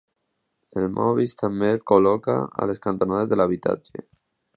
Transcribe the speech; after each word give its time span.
El 0.79 0.85
maó 0.93 1.11
vist 1.19 1.37
també 1.41 1.69
es 1.73 1.83
col·loca 1.91 2.37
a 2.65 2.69
les 2.71 2.81
cantonades 2.87 3.31
de 3.35 3.39
l'habitatge. 3.41 4.03